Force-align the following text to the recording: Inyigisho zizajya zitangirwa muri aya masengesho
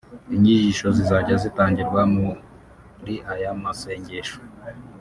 Inyigisho 0.35 0.87
zizajya 0.97 1.35
zitangirwa 1.43 2.01
muri 2.15 3.15
aya 3.33 3.51
masengesho 3.63 4.39